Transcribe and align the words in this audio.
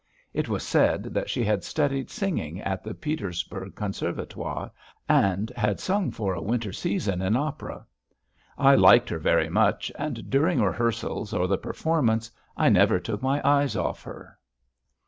It 0.33 0.49
was 0.49 0.63
said 0.63 1.03
that 1.13 1.29
she 1.29 1.43
had 1.45 1.63
studied 1.63 2.09
singing 2.09 2.59
at 2.59 2.83
the 2.83 2.95
Petersburg 2.95 3.75
conservatoire 3.75 4.71
and 5.07 5.51
had 5.55 5.79
sung 5.79 6.09
for 6.09 6.33
a 6.33 6.41
winter 6.41 6.73
season 6.73 7.21
in 7.21 7.35
opera. 7.35 7.85
I 8.57 8.73
liked 8.73 9.09
her 9.09 9.19
very 9.19 9.47
much, 9.51 9.91
and 9.99 10.27
during 10.27 10.59
rehearsals 10.59 11.35
or 11.35 11.45
the 11.45 11.59
performance, 11.59 12.31
I 12.57 12.67
never 12.69 12.99
took 12.99 13.21
my 13.21 13.47
eyes 13.47 13.75
off 13.75 14.01
her. 14.05 14.39